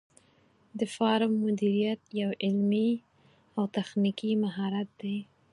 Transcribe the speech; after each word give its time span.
د 0.79 0.81
فارم 0.95 1.31
مدیریت 1.45 2.01
یو 2.21 2.29
علمي 2.45 2.89
او 3.57 3.63
تخنیکي 3.75 4.31
مهارت 4.43 4.89
دی. 5.01 5.17